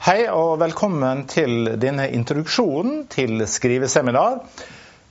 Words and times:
Hei 0.00 0.22
og 0.32 0.54
velkommen 0.62 1.26
til 1.28 1.74
denne 1.76 2.06
introduksjonen 2.16 3.02
til 3.12 3.42
skriveseminar, 3.44 4.38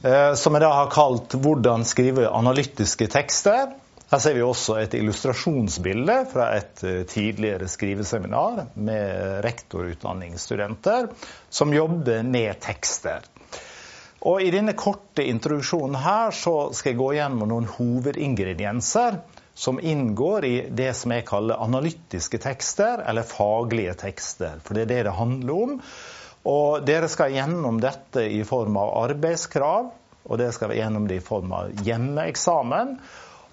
eh, 0.01 0.31
som 0.33 0.55
jeg 0.57 0.63
da 0.63 0.69
har 0.73 0.89
kalt 0.89 1.35
'Hvordan 1.37 1.85
skrive 1.85 2.25
analytiske 2.25 3.05
tekster'. 3.05 3.75
Her 4.09 4.17
ser 4.17 4.33
vi 4.33 4.41
også 4.41 4.79
et 4.81 4.95
illustrasjonsbilde 4.97 6.15
fra 6.33 6.47
et 6.57 6.83
eh, 6.83 7.03
tidligere 7.05 7.67
skriveseminar 7.69 8.65
med 8.73 9.45
rektorutdanningsstudenter 9.45 11.11
som 11.51 11.73
jobber 11.73 12.23
med 12.23 12.57
tekster. 12.59 13.21
Og 14.27 14.41
I 14.43 14.51
denne 14.51 14.75
korte 14.75 15.23
introduksjonen 15.23 15.95
her 16.03 16.33
så 16.35 16.73
skal 16.75 16.91
jeg 16.91 16.99
gå 16.99 17.11
gjennom 17.15 17.51
noen 17.51 17.69
hovedingredienser 17.71 19.21
som 19.59 19.79
inngår 19.79 20.45
i 20.47 20.55
det 20.71 20.91
som 20.95 21.11
jeg 21.11 21.27
kaller 21.27 21.59
analytiske 21.63 22.39
tekster, 22.43 23.03
eller 23.07 23.27
faglige 23.27 23.95
tekster. 23.99 24.59
For 24.63 24.75
det 24.75 24.85
er 24.85 24.91
det 24.91 24.99
det 25.07 25.15
handler 25.17 25.63
om. 25.65 25.73
Og 26.47 26.85
dere 26.87 27.09
skal 27.11 27.35
gjennom 27.35 27.81
dette 27.83 28.23
i 28.23 28.43
form 28.47 28.77
av 28.79 28.93
arbeidskrav, 29.01 29.89
og 30.29 30.39
dere 30.39 30.55
skal 30.55 30.75
gjennom 30.77 31.07
det 31.09 31.19
i 31.19 31.25
form 31.25 31.51
av 31.55 31.83
hjemmeeksamen. 31.83 32.95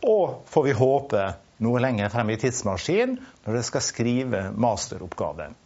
Og 0.06 0.46
får 0.50 0.66
vi 0.66 0.78
håpe 0.78 1.26
noe 1.66 1.82
lenger 1.82 2.10
frem 2.12 2.30
i 2.34 2.38
tidsmaskin 2.40 3.16
når 3.18 3.52
dere 3.52 3.66
skal 3.66 3.84
skrive 3.84 4.42
masteroppgaven. 4.54 5.56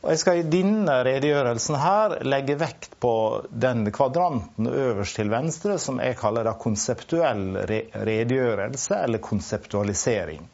Og 0.00 0.14
jeg 0.14 0.20
skal 0.22 0.38
i 0.40 0.48
denne 0.48 0.94
redegjørelsen 1.04 1.76
her 1.76 2.14
legge 2.24 2.54
vekt 2.60 2.94
på 3.04 3.12
den 3.52 3.82
kvadranten 3.92 4.70
øverst 4.70 5.18
til 5.18 5.28
venstre 5.28 5.76
som 5.82 6.00
jeg 6.00 6.16
kaller 6.16 6.48
da 6.48 6.54
konseptuell 6.56 7.58
redegjørelse 7.68 8.96
eller 8.96 9.20
konseptualisering. 9.20 10.46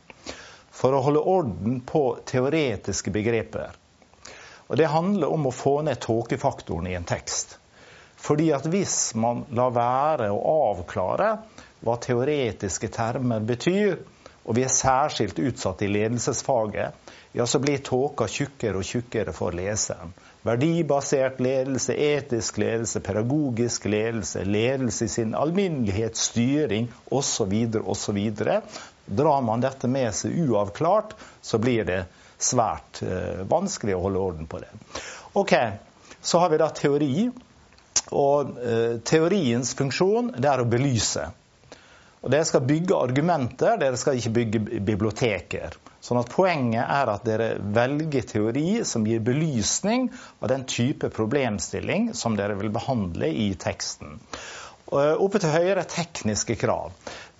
For 0.74 0.96
å 0.98 1.04
holde 1.06 1.22
orden 1.22 1.78
på 1.86 2.02
teoretiske 2.26 3.14
begreper. 3.14 3.70
Og 4.66 4.76
Det 4.76 4.90
handler 4.90 5.30
om 5.30 5.46
å 5.46 5.54
få 5.54 5.78
ned 5.86 6.02
tåkefaktoren 6.02 6.90
i 6.90 6.96
en 6.98 7.06
tekst. 7.06 7.54
Fordi 8.18 8.50
at 8.50 8.66
hvis 8.66 9.14
man 9.14 9.44
lar 9.54 9.70
være 9.76 10.32
å 10.34 10.42
avklare 10.72 11.36
hva 11.86 11.94
teoretiske 12.02 12.90
termer 12.90 13.46
betyr, 13.46 14.00
og 14.42 14.58
vi 14.58 14.66
er 14.66 14.74
særskilt 14.74 15.38
utsatt 15.38 15.86
i 15.86 15.92
ledelsesfaget, 15.92 17.05
ja, 17.36 17.46
så 17.46 17.58
blir 17.58 17.78
tåka 17.84 18.24
tjukkere 18.32 18.80
og 18.80 18.84
tjukkere 18.88 19.32
for 19.36 19.52
leseren. 19.52 20.14
Verdibasert 20.46 21.40
ledelse, 21.44 21.92
etisk 21.92 22.56
ledelse, 22.62 23.02
pedagogisk 23.04 23.84
ledelse, 23.92 24.44
ledelse 24.44 25.04
i 25.04 25.08
sin 25.12 25.34
alminnelighet, 25.36 26.16
styring 26.16 26.88
osv. 27.12 27.52
osv. 27.84 28.20
Drar 29.06 29.42
man 29.44 29.60
dette 29.60 29.88
med 29.88 30.14
seg 30.16 30.38
uavklart, 30.46 31.12
så 31.44 31.60
blir 31.60 31.84
det 31.84 31.98
svært 32.40 33.02
eh, 33.04 33.42
vanskelig 33.50 33.98
å 33.98 34.00
holde 34.06 34.22
orden 34.30 34.48
på 34.48 34.62
det. 34.64 34.72
Ok, 35.36 35.52
Så 36.20 36.40
har 36.40 36.48
vi 36.50 36.58
da 36.58 36.70
teori. 36.72 37.26
Og 38.16 38.56
eh, 38.64 38.96
teoriens 39.04 39.74
funksjon 39.76 40.32
det 40.38 40.48
er 40.48 40.64
å 40.64 40.70
belyse. 40.72 41.28
Og 42.24 42.32
Dere 42.32 42.48
skal 42.48 42.64
bygge 42.64 42.96
argumenter, 42.96 43.76
dere 43.76 44.00
skal 44.00 44.16
ikke 44.16 44.32
bygge 44.40 44.80
biblioteker. 44.80 45.76
Sånn 46.06 46.20
at 46.20 46.30
Poenget 46.30 46.84
er 46.86 47.10
at 47.10 47.24
dere 47.26 47.48
velger 47.58 48.26
teori 48.30 48.84
som 48.86 49.06
gir 49.08 49.24
belysning 49.26 50.04
av 50.38 50.52
den 50.52 50.62
type 50.70 51.10
problemstilling 51.10 52.12
som 52.14 52.36
dere 52.38 52.54
vil 52.60 52.70
behandle 52.74 53.26
i 53.26 53.48
teksten. 53.58 54.20
Oppe 54.86 55.40
til 55.42 55.50
høyre 55.50 55.82
er 55.82 55.88
tekniske 55.90 56.54
krav. 56.60 56.92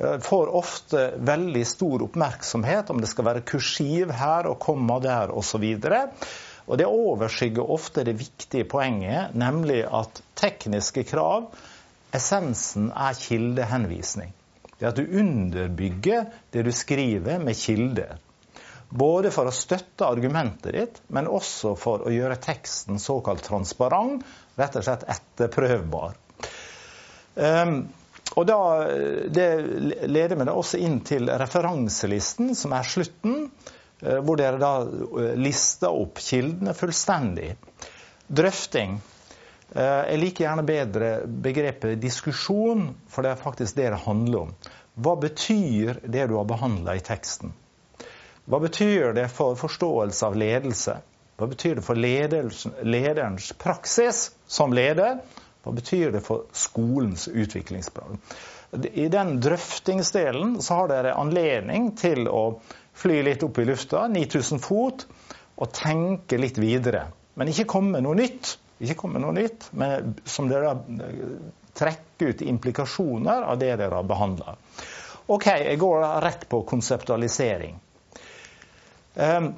Eh, 0.03 0.17
får 0.19 0.51
ofte 0.59 1.03
veldig 1.29 1.63
stor 1.71 2.03
oppmerksomhet 2.09 2.91
om 2.91 2.99
det 2.99 3.11
skal 3.13 3.29
være 3.29 3.45
kursiv 3.47 4.11
her 4.19 4.51
og 4.51 4.59
komma 4.65 4.99
der 5.05 5.31
osv. 5.31 5.67
Og 6.67 6.81
det 6.81 6.89
overskygger 6.91 7.71
ofte 7.71 8.03
det 8.09 8.17
viktige 8.19 8.67
poenget, 8.67 9.37
nemlig 9.39 9.85
at 9.87 10.19
tekniske 10.35 11.07
krav, 11.07 11.53
essensen 12.19 12.91
er 12.91 13.15
kildehenvisning 13.15 14.35
det 14.79 14.89
at 14.91 14.99
du 14.99 15.19
underbygger 15.19 16.27
det 16.53 16.65
du 16.67 16.73
skriver 16.73 17.41
med 17.41 17.57
kilder. 17.57 18.17
Både 18.89 19.33
for 19.35 19.49
å 19.49 19.55
støtte 19.55 20.07
argumentet 20.07 20.75
ditt, 20.77 21.01
men 21.11 21.27
også 21.27 21.75
for 21.79 22.07
å 22.07 22.13
gjøre 22.13 22.39
teksten 22.43 23.01
såkalt 23.03 23.43
transparent, 23.47 24.23
rett 24.57 24.79
og 24.79 24.87
slett 24.87 25.07
etterprøvbar. 25.11 26.15
Um, 27.37 27.81
og 28.37 28.47
da, 28.49 28.59
Det 29.33 29.49
leder 30.09 30.39
meg 30.39 30.53
også 30.53 30.81
inn 30.83 31.01
til 31.07 31.31
referanselisten, 31.31 32.55
som 32.59 32.75
er 32.77 32.89
slutten, 32.89 33.51
eh, 34.03 34.19
hvor 34.21 34.39
dere 34.41 34.61
da 34.61 34.73
eh, 34.83 35.35
lister 35.39 35.95
opp 35.95 36.21
kildene 36.23 36.75
fullstendig. 36.77 37.55
Drøfting. 38.27 38.99
Eh, 39.73 40.03
jeg 40.13 40.23
liker 40.23 40.47
gjerne 40.47 40.67
bedre 40.67 41.13
begrepet 41.27 42.01
diskusjon, 42.03 42.91
for 43.09 43.25
det 43.25 43.35
er 43.35 43.45
faktisk 43.45 43.79
det 43.79 43.93
det 43.95 44.03
handler 44.05 44.47
om. 44.47 44.57
Hva 44.97 45.17
betyr 45.21 46.03
det 46.05 46.27
du 46.31 46.37
har 46.39 46.49
behandla 46.49 46.97
i 46.97 47.05
teksten? 47.05 47.55
Hva 48.47 48.61
betyr 48.63 49.13
det 49.17 49.29
for 49.35 49.57
forståelse 49.59 50.27
av 50.27 50.37
ledelse? 50.39 50.99
Hva 51.37 51.49
betyr 51.51 51.79
det 51.79 51.85
for 51.85 51.99
lederens 51.99 53.53
praksis 53.59 54.31
som 54.47 54.73
leder? 54.73 55.19
Hva 55.65 55.75
betyr 55.75 56.15
det 56.15 56.23
for 56.25 56.47
skolens 56.57 57.27
utviklingsplan? 57.29 58.21
I 58.93 59.09
den 59.13 59.37
drøftingsdelen 59.43 60.61
så 60.63 60.81
har 60.83 60.93
dere 60.93 61.17
anledning 61.19 61.91
til 61.99 62.29
å 62.31 62.61
fly 62.97 63.21
litt 63.27 63.43
opp 63.47 63.59
i 63.59 63.67
lufta, 63.69 64.07
9000 64.09 64.63
fot, 64.63 65.07
og 65.57 65.73
tenke 65.75 66.39
litt 66.39 66.59
videre. 66.61 67.07
Men 67.37 67.51
ikke 67.53 67.69
komme 67.77 68.01
noe 68.05 68.17
nytt 68.19 68.57
ikke 68.79 68.99
komme 69.01 69.21
noe 69.23 69.33
nytt, 69.33 69.71
men 69.73 70.15
som 70.29 70.51
dere 70.51 70.75
trekker 71.77 72.33
ut 72.33 72.43
implikasjoner 72.45 73.47
av 73.49 73.59
det 73.61 73.73
dere 73.81 73.97
har 73.97 74.09
behandla. 74.09 74.57
OK, 75.33 75.47
jeg 75.49 75.79
går 75.81 76.05
rett 76.23 76.45
på 76.49 76.61
konseptualisering. 76.69 77.79
Ehm, 79.17 79.55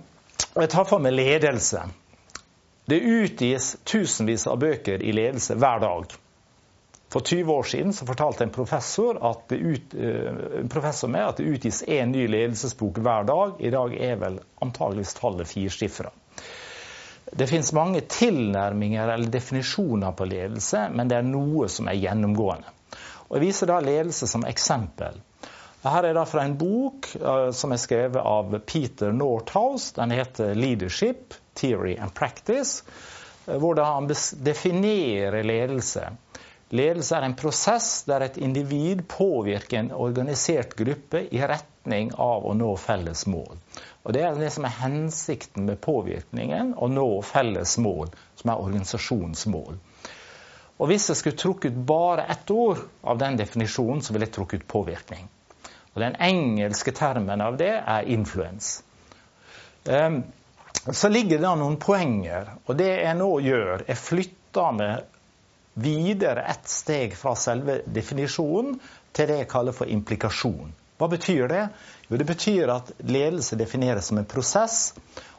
jeg 0.54 0.70
tar 0.70 0.86
for 0.86 1.02
meg 1.02 1.16
ledelse. 1.18 1.82
Det 2.88 2.98
utgis 3.02 3.74
tusenvis 3.84 4.46
av 4.48 4.60
bøker 4.62 5.02
i 5.02 5.12
ledelse 5.12 5.58
hver 5.58 5.82
dag. 5.82 6.14
For 7.12 7.24
20 7.24 7.52
år 7.52 7.62
siden 7.62 7.92
så 7.96 8.06
fortalte 8.06 8.44
en 8.44 8.52
professor, 8.52 9.18
ut, 9.50 9.94
uh, 9.94 10.66
professor 10.68 11.08
med 11.08 11.24
at 11.24 11.40
det 11.40 11.48
utgis 11.48 11.82
én 11.88 12.12
ny 12.12 12.26
ledelsesbok 12.28 13.00
hver 13.00 13.24
dag. 13.28 13.54
I 13.64 13.72
dag 13.72 13.94
er 13.96 14.16
vel 14.20 14.40
antageligvis 14.60 15.14
tallet 15.16 15.48
firsifra. 15.48 16.12
Det 17.32 17.46
finnes 17.48 17.72
mange 17.76 18.00
tilnærminger 18.00 19.08
eller 19.14 19.32
definisjoner 19.32 20.12
på 20.16 20.28
ledelse, 20.28 20.86
men 20.92 21.08
det 21.08 21.18
er 21.18 21.28
noe 21.28 21.68
som 21.72 21.88
er 21.88 21.96
gjennomgående. 22.00 22.76
Og 23.28 23.36
Jeg 23.36 23.44
viser 23.44 23.68
da 23.68 23.80
ledelse 23.84 24.28
som 24.28 24.44
eksempel. 24.48 25.20
Her 25.82 26.02
er 26.02 26.14
det 26.14 26.26
fra 26.26 26.42
en 26.42 26.56
bok 26.58 27.06
uh, 27.22 27.50
som 27.54 27.72
er 27.72 27.78
skrevet 27.78 28.18
av 28.18 28.58
Peter 28.66 29.12
Northouse. 29.14 29.92
Den 29.94 30.10
heter 30.10 30.54
'Leadership 30.54 31.34
Theory 31.54 31.96
and 31.96 32.14
Practice', 32.14 32.82
uh, 33.46 33.54
hvor 33.62 33.78
han 33.84 34.10
definerer 34.42 35.42
ledelse. 35.42 36.08
Ledelse 36.70 37.16
er 37.16 37.22
en 37.22 37.36
prosess 37.38 38.02
der 38.10 38.26
et 38.26 38.36
individ 38.36 39.06
påvirker 39.08 39.78
en 39.78 39.92
organisert 39.92 40.74
gruppe 40.76 41.22
i 41.30 41.40
retning 41.40 42.10
av 42.18 42.44
å 42.44 42.52
nå 42.58 42.74
felles 42.76 43.24
mål. 43.26 43.54
Og 44.02 44.12
Det 44.12 44.26
er 44.26 44.34
det 44.34 44.50
som 44.52 44.66
er 44.66 44.76
hensikten 44.82 45.64
med 45.64 45.80
påvirkningen, 45.80 46.74
å 46.76 46.90
nå 46.90 47.22
felles 47.22 47.78
mål, 47.78 48.10
som 48.34 48.50
er 48.50 48.66
organisasjonsmål. 48.66 49.78
Og 50.78 50.86
Hvis 50.90 51.08
jeg 51.08 51.22
skulle 51.22 51.40
trukket 51.40 51.80
bare 51.86 52.26
ett 52.26 52.50
ord 52.50 52.82
av 53.02 53.18
den 53.18 53.38
definisjonen, 53.38 54.02
så 54.02 54.12
ville 54.12 54.26
jeg 54.26 54.34
trukket 54.34 54.68
påvirkning. 54.68 55.28
Og 55.94 56.02
Den 56.02 56.16
engelske 56.20 56.92
termen 56.92 57.40
av 57.40 57.56
det 57.58 57.72
er 57.78 58.10
influence. 58.12 58.82
Um, 59.84 60.22
så 60.92 61.08
ligger 61.08 61.40
det 61.40 61.54
noen 61.60 61.78
poenger, 61.80 62.52
og 62.66 62.76
det 62.78 62.90
jeg 62.90 63.16
nå 63.18 63.28
gjør, 63.44 63.84
er 63.88 63.98
flytter 63.98 64.76
meg 64.76 65.06
videre 65.78 66.44
ett 66.50 66.68
steg 66.68 67.14
fra 67.16 67.34
selve 67.38 67.80
definisjonen 67.86 68.78
til 69.14 69.30
det 69.30 69.42
jeg 69.42 69.50
kaller 69.50 69.76
for 69.76 69.90
implikasjon. 69.90 70.72
Hva 70.98 71.08
betyr 71.10 71.48
det? 71.50 71.64
Jo, 72.08 72.16
det 72.18 72.26
betyr 72.26 72.72
at 72.74 72.90
ledelse 73.06 73.56
defineres 73.58 74.10
som 74.10 74.18
en 74.18 74.26
prosess. 74.26 74.94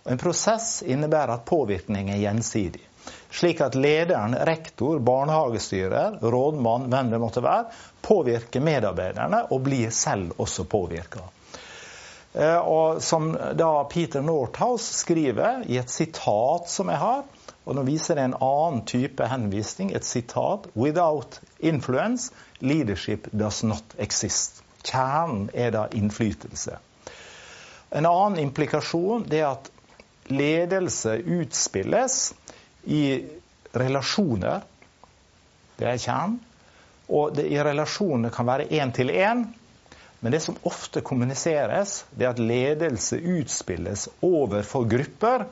Og 0.05 0.13
en 0.13 0.21
prosess 0.21 0.79
innebærer 0.87 1.35
at 1.35 1.47
påvirkning 1.49 2.11
er 2.13 2.21
gjensidig. 2.21 2.85
Slik 3.31 3.61
at 3.61 3.75
lederen, 3.75 4.35
rektor, 4.35 4.99
barnehagestyrer, 4.99 6.19
rådmann, 6.21 6.89
hvem 6.89 7.11
det 7.11 7.19
måtte 7.21 7.43
være, 7.45 7.69
påvirker 8.01 8.63
medarbeiderne 8.65 9.43
og 9.53 9.61
blir 9.67 9.91
selv 9.93 10.33
også 10.41 10.65
påvirka. 10.69 11.27
Eh, 12.33 12.57
og 12.57 13.01
som 13.03 13.31
da 13.57 13.83
Peter 13.89 14.21
Northouse 14.21 14.93
skriver 15.01 15.63
i 15.67 15.77
et 15.81 15.89
sitat 15.89 16.69
som 16.69 16.89
jeg 16.89 17.01
har, 17.01 17.23
og 17.65 17.75
nå 17.77 17.83
viser 17.85 18.17
det 18.17 18.25
en 18.25 18.37
annen 18.41 18.83
type 18.89 19.25
henvisning, 19.29 19.91
et 19.93 20.05
sitat 20.05 20.67
'Without 20.73 21.39
influence, 21.59 22.31
leadership 22.59 23.27
does 23.31 23.63
not 23.63 23.83
exist'. 23.97 24.63
Kjernen 24.83 25.49
er 25.53 25.71
da 25.71 25.87
innflytelse. 25.93 26.77
En 27.91 28.05
annen 28.05 28.39
implikasjon 28.39 29.25
er 29.33 29.45
at 29.51 29.69
ledelse 30.29 31.17
utspilles 31.25 32.33
i 32.83 33.03
relasjoner. 33.73 34.61
Det 35.79 35.87
er 35.87 35.97
kjernen. 35.97 36.39
Og 37.09 37.33
det, 37.33 37.47
i 37.49 37.57
relasjonene 37.63 38.29
kan 38.33 38.47
være 38.49 38.69
én 38.69 38.91
til 38.93 39.09
én. 39.09 39.47
Men 40.19 40.35
det 40.35 40.41
som 40.43 40.57
ofte 40.67 41.01
kommuniseres, 41.01 42.03
det 42.11 42.27
er 42.27 42.33
at 42.33 42.41
ledelse 42.43 43.17
utspilles 43.17 44.09
overfor 44.25 44.85
grupper, 44.89 45.45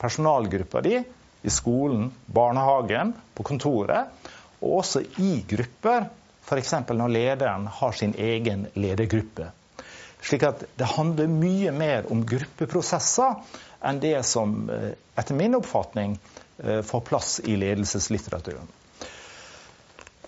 personalgruppa 0.00 0.80
di, 0.80 1.02
i 1.44 1.52
skolen, 1.52 2.08
barnehagen, 2.26 3.12
på 3.34 3.44
kontoret, 3.44 4.08
og 4.62 4.78
også 4.80 5.04
i 5.20 5.36
grupper. 5.48 6.08
F.eks. 6.44 6.72
når 6.88 7.12
lederen 7.12 7.66
har 7.66 7.92
sin 7.92 8.14
egen 8.20 8.66
ledergruppe. 8.74 9.50
Slik 10.24 10.42
at 10.48 10.64
det 10.76 10.88
handler 10.96 11.28
mye 11.28 11.72
mer 11.72 12.08
om 12.12 12.24
gruppeprosesser 12.24 13.36
enn 13.84 14.00
det 14.00 14.16
som 14.24 14.54
eh, 14.72 14.92
etter 15.20 15.36
min 15.36 15.56
oppfatning 15.56 16.16
får 16.56 17.00
plass 17.08 17.40
i 17.44 17.56
ledelseslitteraturen. 17.58 18.68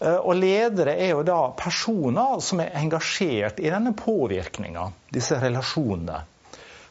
Eh, 0.00 0.16
og 0.16 0.36
ledere 0.36 0.96
er 1.00 1.14
jo 1.14 1.24
da 1.26 1.38
personer 1.56 2.40
som 2.44 2.60
er 2.60 2.74
engasjert 2.76 3.60
i 3.62 3.70
denne 3.72 3.94
påvirkninga, 3.96 4.90
disse 5.12 5.38
relasjonene, 5.40 6.20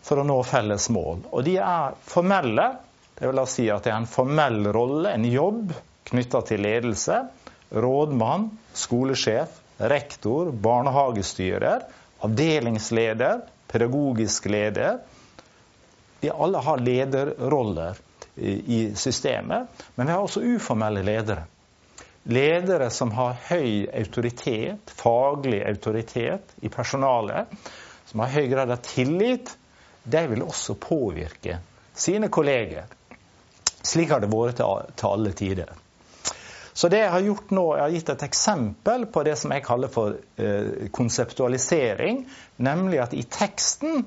for 0.06 0.22
å 0.22 0.26
nå 0.26 0.38
felles 0.46 0.90
mål. 0.94 1.26
Og 1.32 1.46
de 1.46 1.58
er 1.62 1.98
formelle. 2.06 2.70
Det 3.16 3.30
vil 3.30 3.44
si 3.48 3.68
at 3.72 3.86
det 3.86 3.94
er 3.94 4.02
en 4.02 4.10
formell 4.10 4.66
rolle, 4.76 5.14
en 5.14 5.28
jobb, 5.30 5.74
knytta 6.10 6.42
til 6.50 6.66
ledelse. 6.66 7.22
Rådmann, 7.76 8.50
skolesjef, 8.76 9.54
rektor, 9.80 10.52
barnehagestyrer, 10.52 11.86
avdelingsleder, 12.26 13.46
pedagogisk 13.72 14.50
leder. 14.52 15.00
De 16.22 16.32
alle 16.32 16.62
har 16.66 16.84
lederroller 16.84 18.05
i 18.36 18.92
systemet, 18.96 19.68
men 19.96 20.08
vi 20.08 20.14
har 20.14 20.24
også 20.24 20.44
uformelle 20.44 21.04
ledere. 21.04 21.46
Ledere 22.26 22.90
som 22.90 23.12
har 23.14 23.38
høy 23.52 23.86
autoritet, 23.94 24.92
faglig 24.98 25.62
autoritet 25.68 26.56
i 26.62 26.72
personalet, 26.74 27.52
som 28.10 28.24
har 28.24 28.34
høy 28.34 28.48
grad 28.50 28.74
av 28.74 28.82
tillit, 28.86 29.52
de 30.04 30.28
vil 30.32 30.44
også 30.46 30.76
påvirke 30.82 31.60
sine 31.94 32.30
kolleger. 32.34 32.90
Slik 33.86 34.10
har 34.10 34.24
det 34.24 34.32
vært 34.34 34.58
til 34.60 35.10
alle 35.10 35.34
tider. 35.38 35.70
Så 36.76 36.90
det 36.92 37.00
jeg 37.00 37.12
har 37.14 37.24
gjort 37.24 37.52
nå, 37.56 37.64
jeg 37.78 37.84
har 37.86 37.94
gitt 37.94 38.10
et 38.12 38.24
eksempel 38.26 39.06
på 39.08 39.22
det 39.24 39.38
som 39.40 39.54
jeg 39.56 39.64
kaller 39.64 39.92
for 39.94 40.18
eh, 40.36 40.90
konseptualisering. 40.92 42.26
Nemlig 42.58 43.00
at 43.00 43.14
i 43.16 43.24
teksten 43.24 44.02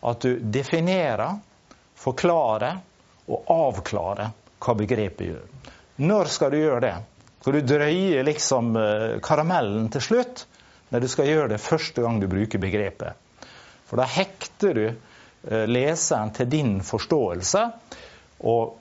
at 0.00 0.24
du 0.24 0.38
definerer, 0.40 1.36
forklarer 2.00 2.80
og 3.30 3.50
avklare 3.50 4.30
hva 4.64 4.74
begrepet 4.78 5.28
gjør. 5.28 5.72
Når 6.04 6.30
skal 6.32 6.52
du 6.52 6.58
gjøre 6.58 6.82
det? 6.84 6.94
Skal 7.44 7.58
du 7.58 7.66
drøye 7.68 8.22
liksom 8.24 8.76
eh, 8.80 9.16
karamellen 9.24 9.90
til 9.92 10.02
slutt? 10.02 10.46
Nei, 10.88 11.00
du 11.02 11.08
skal 11.12 11.28
gjøre 11.28 11.50
det 11.52 11.62
første 11.62 12.00
gang 12.00 12.16
du 12.22 12.24
bruker 12.30 12.62
begrepet. 12.62 13.20
For 13.84 14.00
da 14.00 14.06
hekter 14.08 14.78
du 14.78 14.84
eh, 14.88 15.66
leseren 15.68 16.32
til 16.36 16.48
din 16.50 16.78
forståelse, 16.84 17.64
og, 18.48 18.78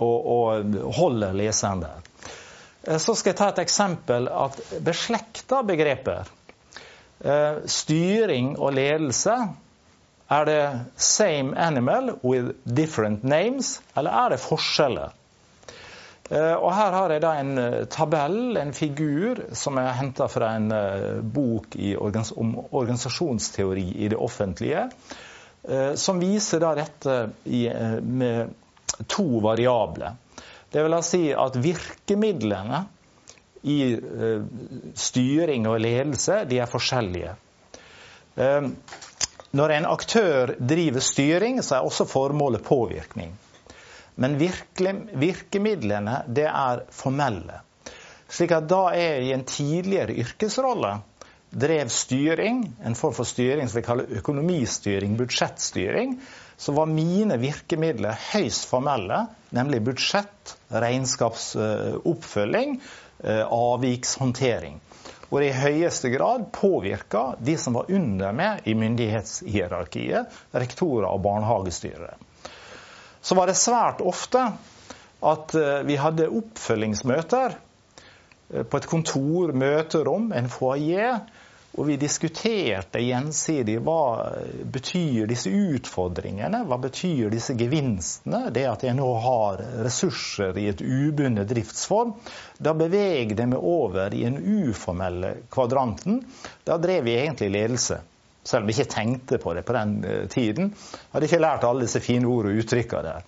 og, 0.00 0.16
og 0.34 0.78
holder 0.96 1.36
leseren 1.36 1.84
der. 1.84 2.00
Eh, 2.88 2.96
så 2.96 3.14
skal 3.14 3.34
jeg 3.34 3.40
ta 3.42 3.50
et 3.52 3.62
eksempel 3.66 4.30
at 4.32 4.60
beslekta 4.84 5.62
begreper, 5.68 6.36
styring 7.68 8.54
og 8.56 8.72
ledelse, 8.72 9.34
er 10.30 10.44
det 10.46 10.80
same 10.96 11.56
animal 11.58 12.18
with 12.22 12.52
different 12.64 13.22
names, 13.22 13.80
eller 13.96 14.10
er 14.10 14.34
det 14.34 14.40
forskjeller? 14.42 15.16
Eh, 16.30 16.54
og 16.54 16.70
her 16.74 16.94
har 16.94 17.10
jeg 17.10 17.22
da 17.24 17.32
en 17.40 17.58
eh, 17.58 17.80
tabell, 17.90 18.56
en 18.60 18.70
figur, 18.74 19.40
som 19.58 19.80
jeg 19.80 19.96
henta 19.98 20.28
fra 20.30 20.52
en 20.60 20.70
eh, 20.70 21.18
bok 21.22 21.74
om 22.38 22.52
organisasjonsteori 22.70 23.88
i 24.04 24.10
det 24.12 24.18
offentlige, 24.18 24.88
som 26.00 26.16
viser 26.16 26.62
da 26.62 26.70
dette 26.72 27.14
med 27.44 28.54
to 29.12 29.42
variabler. 29.44 30.14
Det 30.72 30.80
vil 30.86 30.94
si 31.04 31.20
at 31.36 31.58
virkemidlene 31.60 32.78
i 33.68 33.76
styring 34.96 35.68
og 35.68 35.82
ledelse 35.84 36.38
de 36.48 36.62
er 36.64 36.70
forskjellige. 36.70 37.34
Når 39.50 39.72
en 39.74 39.86
aktør 39.90 40.52
driver 40.58 41.00
styring, 41.02 41.62
så 41.62 41.76
er 41.76 41.86
også 41.86 42.04
formålet 42.06 42.62
påvirkning. 42.62 43.32
Men 44.20 44.36
virkemidlene 44.38 46.22
det 46.28 46.46
er 46.46 46.84
formelle. 46.94 47.60
Slik 48.30 48.52
at 48.54 48.68
da 48.70 48.94
jeg 48.94 49.24
i 49.26 49.32
en 49.34 49.44
tidligere 49.48 50.14
yrkesrolle 50.22 51.00
drev 51.50 51.88
styring, 51.90 52.62
en 52.86 52.94
form 52.94 53.14
for 53.16 53.24
styring 53.26 53.68
som 53.68 53.80
vi 53.80 53.88
kaller 53.88 54.12
økonomistyring, 54.20 55.16
budsjettstyring, 55.18 56.20
så 56.60 56.72
var 56.76 56.86
mine 56.86 57.38
virkemidler 57.40 58.14
høyst 58.30 58.68
formelle, 58.70 59.26
nemlig 59.56 59.80
budsjett, 59.88 60.54
regnskapsoppfølging, 60.70 62.80
eh, 63.24 63.44
avvikshåndtering. 63.50 64.80
Hvor 65.30 65.42
det 65.42 65.52
i 65.52 65.60
høyeste 65.62 66.10
grad 66.10 66.48
påvirka 66.52 67.36
de 67.38 67.54
som 67.58 67.78
var 67.78 67.90
under 67.94 68.34
meg 68.34 68.66
i 68.66 68.74
myndighetshierarkiet, 68.74 70.40
rektorer 70.52 71.06
og 71.06 71.22
barnehagestyrere 71.22 72.18
så 73.20 73.36
var 73.36 73.50
det 73.50 73.58
svært 73.60 74.00
ofte 74.04 74.44
at 75.30 75.54
eh, 75.58 75.82
vi 75.88 75.98
hadde 76.00 76.30
oppfølgingsmøter 76.32 77.56
eh, 77.56 78.64
på 78.64 78.80
et 78.80 78.88
kontor, 78.88 79.52
møterom, 79.56 80.30
en 80.32 80.48
foajé, 80.52 81.18
og 81.78 81.86
vi 81.86 81.96
diskuterte 82.00 83.00
gjensidig 83.02 83.78
hva 83.86 84.02
betyr 84.74 85.28
disse 85.30 85.50
utfordringene, 85.50 86.64
hva 86.66 86.80
betyr 86.82 87.30
disse 87.30 87.54
gevinstene, 87.58 88.48
det 88.54 88.66
at 88.66 88.84
jeg 88.84 88.98
nå 88.98 89.08
har 89.24 89.62
ressurser 89.86 90.58
i 90.58 90.66
et 90.72 90.82
ubundet 90.82 91.48
driftsform. 91.50 92.16
Da 92.58 92.74
bevegde 92.76 93.38
jeg 93.38 93.52
meg 93.54 93.62
over 93.62 94.12
i 94.12 94.26
den 94.26 94.40
uformelle 94.66 95.36
kvadranten. 95.52 96.24
Da 96.66 96.76
drev 96.82 97.06
vi 97.06 97.18
egentlig 97.22 97.52
ledelse. 97.54 98.00
Selv 98.42 98.64
om 98.64 98.70
vi 98.70 98.74
ikke 98.74 98.90
tenkte 98.90 99.38
på 99.38 99.52
det 99.54 99.62
på 99.68 99.76
den 99.76 99.98
tiden. 100.32 100.50
tiden. 100.60 100.74
Hadde 101.12 101.28
ikke 101.28 101.42
lært 101.42 101.66
alle 101.66 101.86
disse 101.86 102.02
fine 102.02 102.28
ord 102.30 102.50
og 102.50 102.60
uttrykka 102.62 103.02
der. 103.04 103.26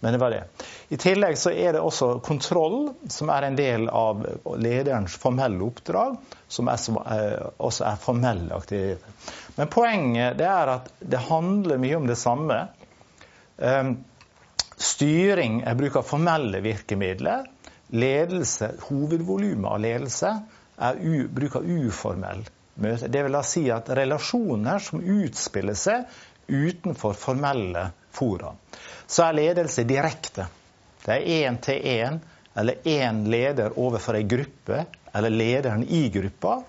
Men 0.00 0.12
det 0.12 0.18
var 0.18 0.30
det. 0.30 0.44
I 0.88 0.96
tillegg 0.96 1.38
så 1.38 1.50
er 1.52 1.74
det 1.76 1.80
også 1.84 2.14
kontroll, 2.24 2.94
som 3.12 3.28
er 3.32 3.46
en 3.46 3.56
del 3.58 3.88
av 3.92 4.22
lederens 4.56 5.16
formelle 5.20 5.60
oppdrag. 5.66 6.16
Som 6.48 6.70
er, 6.72 6.80
eh, 7.14 7.48
også 7.60 7.84
er 7.84 8.00
formelle 8.00 8.56
aktiviteter. 8.56 9.34
Men 9.56 9.68
poenget 9.68 10.40
er 10.40 10.72
at 10.76 10.88
det 10.98 11.20
handler 11.28 11.82
mye 11.82 11.98
om 12.00 12.06
det 12.08 12.16
samme. 12.18 12.62
Ehm, 13.60 13.98
styring 14.76 15.62
er 15.68 15.76
bruk 15.76 16.00
av 16.00 16.08
formelle 16.08 16.62
virkemidler. 16.64 17.44
Ledelse, 17.92 18.72
hovedvolumet 18.88 19.68
av 19.70 19.80
ledelse, 19.84 20.32
er 20.80 21.28
bruk 21.28 21.60
av 21.60 21.68
uformell 21.68 22.46
møte. 22.80 23.08
Det 23.12 23.22
vil 23.26 23.36
da 23.36 23.42
si 23.44 23.66
at 23.72 23.90
relasjoner 23.96 24.80
som 24.82 25.02
utspiller 25.02 25.76
seg 25.76 26.08
utenfor 26.48 27.14
formelle 27.18 27.90
fora. 28.12 28.54
Så 29.06 29.24
er 29.26 29.38
ledelse 29.38 29.84
direkte. 29.88 30.46
Det 31.04 31.16
er 31.16 31.28
én 31.48 31.58
til 31.62 31.82
én, 31.82 32.18
eller 32.54 32.82
én 32.84 33.24
leder 33.30 33.76
overfor 33.78 34.18
ei 34.18 34.26
gruppe, 34.28 34.84
eller 35.12 35.30
lederen 35.30 35.84
i 35.88 36.08
gruppa. 36.12 36.60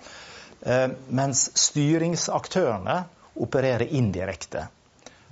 Eh, 0.62 0.88
mens 1.08 1.50
styringsaktørene 1.58 3.02
opererer 3.42 3.90
indirekte. 3.94 4.66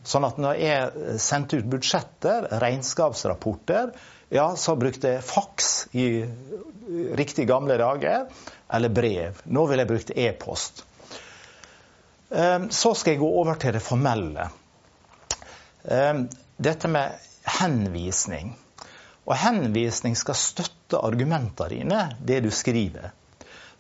Sånn 0.03 0.25
at 0.25 0.39
når 0.41 0.61
jeg 0.61 1.19
sendte 1.21 1.61
ut 1.61 1.69
budsjetter, 1.71 2.49
regnskapsrapporter, 2.63 3.93
ja, 4.33 4.47
så 4.57 4.77
brukte 4.79 5.17
jeg 5.17 5.27
faks 5.27 5.69
i 5.93 6.07
riktig 7.19 7.47
gamle 7.51 7.77
dager 7.79 8.31
eller 8.73 8.95
brev. 8.95 9.43
Nå 9.45 9.67
vil 9.69 9.83
jeg 9.83 9.91
bruke 9.91 10.17
e-post. 10.25 10.85
Så 12.31 12.93
skal 12.95 13.13
jeg 13.13 13.21
gå 13.21 13.29
over 13.43 13.59
til 13.61 13.75
det 13.75 13.83
formelle. 13.83 14.47
Ehm, 15.85 16.29
dette 16.57 16.89
med 16.89 17.17
henvisning. 17.61 18.55
Og 19.25 19.37
henvisning 19.37 20.17
skal 20.19 20.37
støtte 20.39 21.01
argumentene 21.01 21.71
dine, 21.73 22.01
det 22.21 22.41
du 22.45 22.51
skriver. 22.53 23.13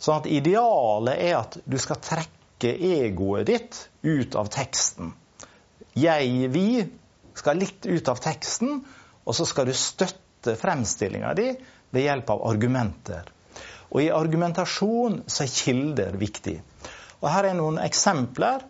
Sånn 0.01 0.23
at 0.23 0.29
idealet 0.31 1.21
er 1.21 1.37
at 1.41 1.59
du 1.65 1.77
skal 1.81 2.01
trekke 2.01 2.73
egoet 2.73 3.49
ditt 3.51 3.81
ut 4.07 4.37
av 4.39 4.49
teksten. 4.53 5.13
Jeg, 5.99 6.49
vi 6.55 6.85
skal 7.37 7.61
litt 7.61 7.87
ut 7.89 8.09
av 8.09 8.21
teksten, 8.23 8.81
og 9.25 9.37
så 9.37 9.45
skal 9.49 9.69
du 9.69 9.75
støtte 9.77 10.57
fremstillinga 10.57 11.35
di 11.37 11.51
ved 11.91 12.07
hjelp 12.07 12.33
av 12.33 12.45
argumenter. 12.49 13.29
Og 13.91 14.05
i 14.05 14.13
argumentasjon 14.15 15.25
så 15.27 15.45
er 15.45 15.53
kilder 15.53 16.17
viktig. 16.21 16.61
Og 17.21 17.29
her 17.29 17.51
er 17.51 17.59
noen 17.59 17.81
eksempler. 17.83 18.63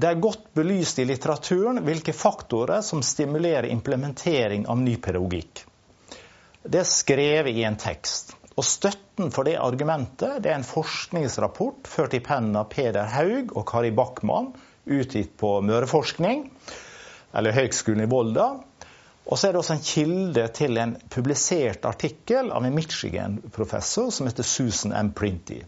Det 0.00 0.08
er 0.08 0.20
godt 0.22 0.46
belyst 0.56 0.98
i 1.02 1.04
litteraturen 1.04 1.82
hvilke 1.84 2.14
faktorer 2.16 2.80
som 2.86 3.02
stimulerer 3.04 3.68
implementering 3.68 4.62
av 4.70 4.78
ny 4.80 4.94
pedagogikk. 4.96 5.60
Det 6.64 6.80
er 6.80 6.88
skrevet 6.88 7.52
i 7.52 7.66
en 7.68 7.76
tekst. 7.80 8.32
Og 8.56 8.64
Støtten 8.64 9.28
for 9.34 9.44
det 9.44 9.58
argumentet 9.60 10.40
det 10.40 10.52
er 10.52 10.56
en 10.56 10.64
forskningsrapport 10.64 11.90
ført 11.90 12.16
i 12.16 12.22
pennen 12.24 12.56
av 12.56 12.70
Peder 12.72 13.12
Haug 13.12 13.52
og 13.52 13.66
Kari 13.68 13.92
Backman, 13.96 14.54
utgitt 14.88 15.36
på 15.40 15.52
Møreforskning, 15.68 16.46
eller 17.36 17.56
Høgskolen 17.58 18.06
i 18.06 18.08
Volda. 18.08 18.48
Og 19.26 19.36
så 19.36 19.50
er 19.50 19.52
det 19.52 19.60
også 19.60 19.76
en 19.76 19.84
kilde 19.84 20.48
til 20.56 20.80
en 20.80 20.96
publisert 21.12 21.84
artikkel 21.84 22.48
av 22.56 22.64
en 22.64 22.76
Michigan-professor 22.78 24.08
som 24.14 24.32
heter 24.32 24.48
Susan 24.48 24.96
M. 24.96 25.12
Printy. 25.12 25.60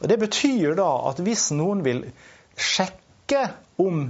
Og 0.00 0.08
Det 0.08 0.22
betyr 0.22 0.78
da 0.78 0.90
at 1.10 1.18
hvis 1.26 1.50
noen 1.58 1.82
vil 1.82 2.06
sjekke 2.54 2.99
om 3.80 4.02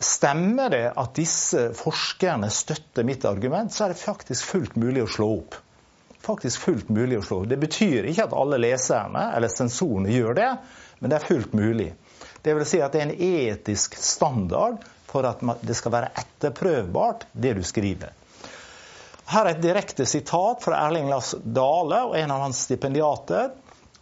stemmer 0.00 0.70
det 0.72 0.84
at 0.96 1.16
disse 1.18 1.70
forskerne 1.76 2.48
støtter 2.52 3.04
mitt 3.04 3.26
argument, 3.28 3.72
så 3.74 3.84
er 3.86 3.94
det 3.94 4.00
faktisk 4.00 4.52
fullt 4.54 4.78
mulig 4.80 5.04
å 5.04 5.10
slå 5.10 5.32
opp 5.40 5.58
faktisk 6.30 6.60
fullt 6.60 6.88
mulig 6.88 7.18
å 7.18 7.24
slå. 7.24 7.42
opp. 7.42 7.48
Det 7.48 7.58
betyr 7.60 8.08
ikke 8.10 8.28
at 8.28 8.36
alle 8.36 8.60
leserne 8.60 9.30
eller 9.36 9.52
sensorene 9.52 10.12
gjør 10.12 10.36
det, 10.38 10.48
men 11.00 11.12
det 11.12 11.18
er 11.18 11.28
fullt 11.28 11.52
mulig. 11.56 11.90
Det 12.42 12.54
vil 12.56 12.68
si 12.68 12.80
at 12.80 12.94
det 12.94 13.02
er 13.02 13.08
en 13.08 13.20
etisk 13.20 13.96
standard 14.00 14.80
for 15.10 15.26
at 15.28 15.42
det 15.66 15.76
skal 15.76 15.94
være 15.94 16.12
etterprøvbart, 16.22 17.26
det 17.32 17.56
du 17.58 17.64
skriver. 17.66 18.14
Her 19.30 19.46
er 19.46 19.54
et 19.54 19.62
direkte 19.62 20.06
sitat 20.10 20.62
fra 20.64 20.78
Erling 20.88 21.10
Lass 21.10 21.34
Dale 21.38 22.00
og 22.08 22.16
en 22.18 22.32
av 22.34 22.44
hans 22.46 22.64
stipendiater, 22.66 23.52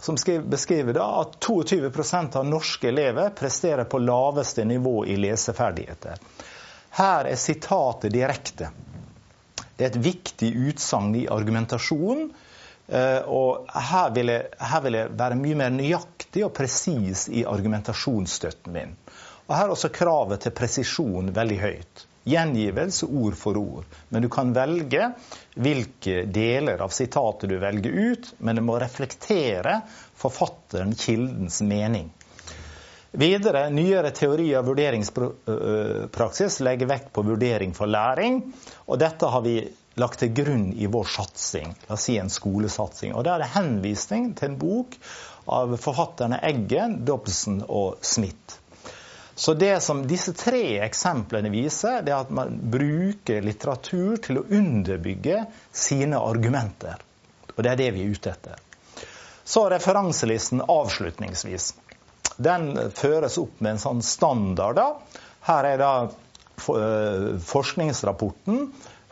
som 0.03 0.17
beskriver 0.45 0.95
da 0.95 1.07
at 1.21 1.39
22% 1.43 2.37
av 2.37 2.47
norske 2.47 2.89
elever 2.89 3.31
presterer 3.31 3.85
på 3.85 3.99
laveste 3.99 4.65
nivå 4.65 5.07
i 5.07 5.17
leseferdigheter. 5.17 6.19
Her 6.91 7.25
er 7.25 7.37
sitatet 7.37 8.13
direkte. 8.13 8.71
Det 9.77 9.85
er 9.85 9.91
et 9.91 10.03
viktig 10.03 10.53
utsagn 10.71 11.15
i 11.19 11.27
argumentasjonen. 11.31 12.31
Eh, 12.89 13.21
og 13.29 13.69
her 13.69 14.11
vil, 14.17 14.33
jeg, 14.33 14.49
her 14.71 14.85
vil, 14.87 14.97
jeg, 14.97 15.15
være 15.21 15.39
mye 15.39 15.59
mer 15.61 15.75
nøyaktig 15.75 16.47
og 16.47 16.55
presis 16.57 17.27
i 17.29 17.45
argumentasjonsstøtten 17.47 18.75
min. 18.75 18.95
Og 19.49 19.55
Her 19.57 19.67
er 19.67 19.75
også 19.75 19.93
kravet 19.93 20.43
til 20.45 20.55
presisjon 20.57 21.31
veldig 21.37 21.59
høyt. 21.61 22.08
Gjengivelse 22.29 23.09
ord 23.09 23.37
for 23.39 23.57
ord. 23.61 23.97
Men 24.09 24.23
du 24.25 24.29
kan 24.33 24.53
velge 24.57 25.13
hvilke 25.57 26.23
deler 26.29 26.85
av 26.85 26.93
sitatet 26.95 27.51
du 27.51 27.57
velger 27.63 27.91
ut, 27.91 28.31
men 28.39 28.61
det 28.61 28.65
må 28.67 28.79
reflektere 28.81 29.81
forfatteren, 30.19 30.95
kildens 30.99 31.63
mening. 31.65 32.11
Videre, 33.11 33.71
nyere 33.73 34.11
teori 34.13 34.51
av 34.55 34.67
vurderingspraksis 34.69 36.61
legger 36.61 36.91
vekt 36.91 37.13
på 37.13 37.25
vurdering 37.25 37.73
for 37.75 37.89
læring. 37.89 38.43
Og 38.85 39.01
dette 39.01 39.31
har 39.33 39.43
vi 39.47 39.63
lagt 39.99 40.21
til 40.23 40.35
grunn 40.37 40.69
i 40.77 40.87
vår 40.87 41.09
satsing, 41.11 41.73
la 41.89 41.97
oss 41.97 42.05
si 42.07 42.19
en 42.21 42.31
skolesatsing. 42.31 43.15
Og 43.17 43.25
Da 43.25 43.35
er 43.35 43.43
det 43.43 43.55
henvisning 43.57 44.35
til 44.39 44.53
en 44.53 44.59
bok 44.61 44.95
av 45.49 45.75
forfatterne 45.81 46.39
Eggen, 46.45 47.01
Dobson 47.09 47.63
og 47.67 47.99
Smith. 48.05 48.61
Så 49.39 49.55
det 49.55 49.77
som 49.81 50.01
disse 50.11 50.33
tre 50.35 50.81
eksemplene 50.83 51.51
viser, 51.53 52.01
det 52.03 52.11
er 52.11 52.25
at 52.25 52.31
man 52.35 52.57
bruker 52.73 53.45
litteratur 53.47 54.17
til 54.25 54.41
å 54.41 54.47
underbygge 54.51 55.45
sine 55.71 56.19
argumenter. 56.19 56.99
Og 57.55 57.63
det 57.63 57.71
er 57.71 57.79
det 57.79 57.93
vi 57.95 58.03
er 58.03 58.17
ute 58.17 58.33
etter. 58.33 58.59
Så 59.47 59.63
referanselisten 59.71 60.65
avslutningsvis 60.67 61.69
den 62.37 62.67
føres 62.99 63.39
opp 63.39 63.63
med 63.63 63.77
en 63.77 63.81
sånn 63.85 64.03
standard. 64.03 64.75
da. 64.75 65.23
Her 65.47 65.71
er 65.71 65.81
da 65.85 65.93
eh, 66.03 67.31
forskningsrapporten 67.39 68.61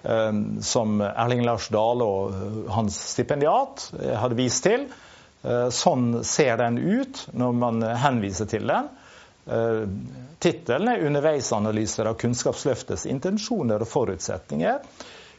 eh, 0.03 0.43
som 0.75 1.01
Erling 1.07 1.47
Lars 1.47 1.71
Dale 1.71 2.11
og 2.19 2.35
eh, 2.35 2.61
hans 2.75 2.99
stipendiat 3.15 3.93
hadde 3.95 4.43
vist 4.43 4.67
til. 4.67 4.91
Sånn 5.47 6.25
ser 6.27 6.57
den 6.59 6.81
ut 6.83 7.21
når 7.39 7.53
man 7.55 7.83
henviser 8.03 8.49
til 8.51 8.65
den. 8.67 8.89
Tittelen 9.47 10.89
er 10.91 11.05
'Underveisanalyser 11.07 12.09
av 12.11 12.17
Kunnskapsløftets 12.19 13.07
intensjoner 13.07 13.85
og 13.85 13.89
forutsetninger'. 13.89 14.81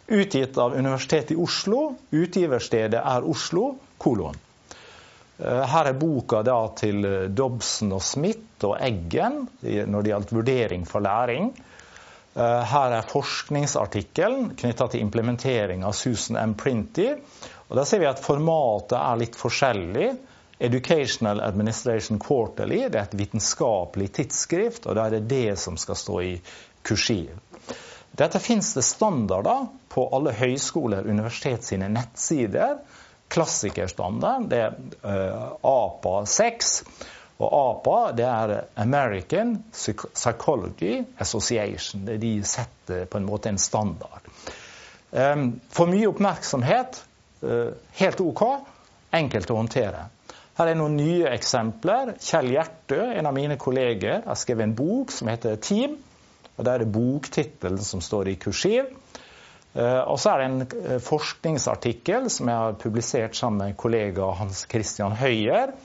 Utgitt 0.08 0.58
av 0.58 0.74
Universitetet 0.74 1.32
i 1.36 1.40
Oslo. 1.44 1.96
Utgiverstedet 2.16 3.02
er 3.04 3.26
Oslo, 3.28 3.74
kolon. 4.00 4.38
Eh, 5.38 5.64
her 5.70 5.90
er 5.92 5.98
boka 6.00 6.42
til 6.80 7.06
eh, 7.06 7.26
Dobson 7.30 7.92
og 7.94 8.02
Smith 8.02 8.66
og 8.66 8.78
Eggen 8.82 9.44
når 9.62 10.02
det 10.02 10.14
gjaldt 10.14 10.32
vurdering 10.34 10.86
for 10.90 11.04
læring. 11.06 11.52
Eh, 12.38 12.64
her 12.72 12.96
er 12.98 13.12
forskningsartikkelen 13.12 14.56
knytta 14.58 14.88
til 14.88 15.04
implementering 15.04 15.84
av 15.86 15.94
Susan 15.94 16.40
M. 16.42 16.56
Printy. 16.56 17.12
Og 17.68 17.76
Da 17.76 17.86
ser 17.86 18.00
vi 18.00 18.10
at 18.10 18.24
formatet 18.24 18.98
er 18.98 19.22
litt 19.22 19.38
forskjellig. 19.38 20.10
Educational 20.60 21.42
Administration 21.42 22.20
Quarterly 22.20 22.88
det 22.90 23.00
er 23.00 23.06
et 23.06 23.18
vitenskapelig 23.20 24.12
tidsskrift, 24.18 24.88
og 24.88 24.98
da 24.98 25.06
er 25.06 25.18
det 25.18 25.28
det 25.30 25.58
som 25.62 25.78
skal 25.78 26.00
stå 26.00 26.22
i 26.26 26.32
kursiv. 26.88 27.30
Dette 28.18 28.40
fins 28.42 28.72
det 28.74 28.86
standarder 28.88 29.68
på 29.94 30.08
alle 30.16 30.34
høyskoler 30.34 31.04
og 31.04 31.12
universitet 31.14 31.68
sine 31.68 31.90
nettsider 31.94 32.80
klassikerstandard. 33.30 34.48
Det 34.50 34.62
er 34.64 34.74
APA 35.62 36.26
6. 36.26 36.72
Og 37.38 37.54
APA 37.54 37.98
det 38.18 38.26
er 38.26 38.54
American 38.82 39.58
Psychology 39.74 41.04
Association. 41.18 42.06
Det 42.08 42.18
de 42.22 42.34
setter 42.44 43.06
på 43.06 43.20
en 43.20 43.28
måte 43.28 43.50
en 43.50 43.62
standard. 43.62 44.26
Um, 45.12 45.60
for 45.72 45.88
mye 45.88 46.10
oppmerksomhet, 46.10 46.98
uh, 47.46 47.70
helt 48.02 48.22
OK, 48.22 48.42
enkelt 49.16 49.54
å 49.54 49.60
håndtere. 49.62 50.08
Her 50.58 50.72
er 50.72 50.78
noen 50.80 50.96
nye 50.98 51.28
eksempler. 51.30 52.16
Kjell 52.18 52.48
Hjertø, 52.56 52.98
en 53.14 53.28
av 53.30 53.36
mine 53.36 53.60
kolleger, 53.62 54.24
har 54.26 54.38
skrevet 54.40 54.66
en 54.66 54.78
bok 54.78 55.12
som 55.14 55.30
heter 55.30 55.60
Team. 55.62 56.00
og 56.58 56.66
Der 56.66 56.82
er 56.82 56.90
boktittelen 56.90 57.84
som 57.86 58.02
står 58.02 58.32
i 58.32 58.40
kursiv. 58.42 58.90
Eh, 59.78 60.02
og 60.02 60.18
så 60.18 60.32
er 60.32 60.42
det 60.42 60.48
en 60.48 60.66
eh, 60.66 60.98
forskningsartikkel 61.04 62.32
som 62.34 62.50
jeg 62.50 62.64
har 62.64 62.80
publisert 62.82 63.38
sammen 63.38 63.68
med 63.68 63.78
kollega 63.78 64.32
Hans 64.40 64.66
Christian 64.72 65.14
Høyer. 65.20 65.76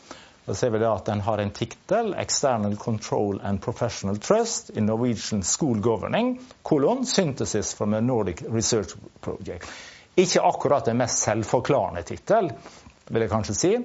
Da 0.46 0.56
ser 0.56 0.72
vi 0.72 0.80
at 0.88 1.06
Den 1.06 1.20
har 1.20 1.38
en 1.38 1.50
tittel 1.50 2.14
'External 2.14 2.76
Control 2.76 3.40
and 3.44 3.60
Professional 3.60 4.16
Trust 4.16 4.70
in 4.70 4.86
Norwegian 4.86 5.42
School 5.42 5.82
Governing', 5.84 6.40
kolon 6.62 7.04
'Synthesis 7.04 7.74
from 7.74 7.94
a 7.94 8.00
Nordic 8.00 8.42
Research 8.48 8.96
Project'. 9.20 9.68
Ikke 10.16 10.40
akkurat 10.40 10.84
den 10.84 10.96
mest 10.96 11.18
selvforklarende 11.18 12.02
tittel, 12.02 12.50
vil 13.08 13.20
jeg 13.20 13.30
kanskje 13.30 13.54
si. 13.54 13.76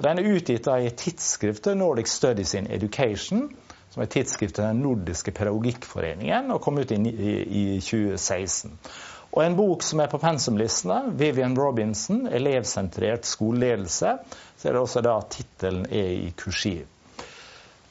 Den 0.00 0.18
er 0.18 0.30
utgitt 0.32 0.64
i 0.64 0.90
tidsskriftet 0.96 1.76
Nordic 1.76 2.08
Studies 2.08 2.54
in 2.56 2.70
Education, 2.72 3.50
som 3.92 4.02
er 4.02 4.08
tidsskriftet 4.08 4.62
til 4.62 4.68
Den 4.70 4.82
nordiske 4.84 5.32
pedagogikkforeningen, 5.36 6.50
og 6.54 6.62
kom 6.64 6.78
ut 6.80 6.92
i, 6.94 7.00
i, 7.10 7.32
i 7.44 7.64
2016. 7.84 8.78
Og 9.30 9.42
en 9.44 9.56
bok 9.58 9.84
som 9.86 10.00
er 10.02 10.08
på 10.10 10.18
pensumlistene, 10.18 11.12
Vivian 11.18 11.52
Robinson, 11.58 12.24
'Elevsentrert 12.26 13.28
skoleledelse', 13.28 14.14
så 14.56 14.68
er 14.68 14.72
det 14.72 14.80
også 14.80 15.02
da 15.04 15.18
tittelen 15.30 15.84
er 15.86 16.14
i 16.16 16.32
kursiv. 16.36 16.86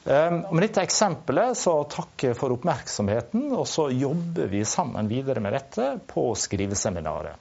Um, 0.00 0.42
med 0.50 0.64
dette 0.64 0.82
eksempelet 0.82 1.58
så 1.60 1.76
takker 1.92 2.32
jeg 2.32 2.36
for 2.40 2.56
oppmerksomheten, 2.56 3.52
og 3.52 3.68
så 3.68 3.86
jobber 3.92 4.50
vi 4.50 4.64
sammen 4.64 5.08
videre 5.08 5.40
med 5.44 5.52
dette 5.54 5.92
på 6.08 6.32
skriveseminaret. 6.34 7.36